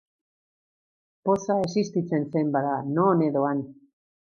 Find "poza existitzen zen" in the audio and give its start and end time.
1.29-2.53